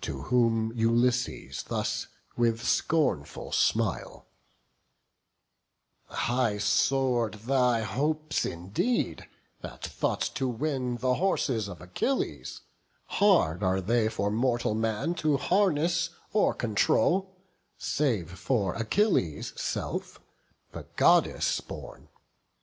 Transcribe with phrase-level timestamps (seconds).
[0.00, 2.06] To whom Ulysses thus
[2.38, 4.26] with scornful smile:
[6.06, 9.26] "High soar'd thy hopes indeed,
[9.60, 12.62] that thought to win The horses of Achilles;
[13.04, 17.36] hard are they For mortal man to harness or control,
[17.76, 20.18] Save for Achilles' self,
[20.72, 22.08] the Goddess born.